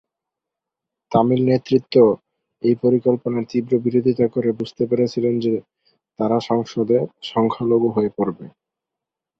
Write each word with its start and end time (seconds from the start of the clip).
তামিল 1.11 1.41
নেতৃত্ব 1.47 1.95
এই 2.63 2.75
পরিকল্পনার 2.83 3.43
তীব্র 3.51 3.73
বিরোধিতা 3.85 4.25
করে 4.27 4.49
বুঝতে 4.59 4.83
পেরেছিলেন 4.89 5.35
যে 5.39 5.53
তারা 6.19 6.37
সংসদে 6.49 6.97
সংখ্যালঘু 7.31 7.89
হয়ে 7.89 8.11
পড়বে। 8.17 8.45